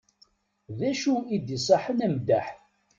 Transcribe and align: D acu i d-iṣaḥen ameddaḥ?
D 0.77 0.79
acu 0.89 1.13
i 1.35 1.37
d-iṣaḥen 1.39 2.03
ameddaḥ? 2.05 2.47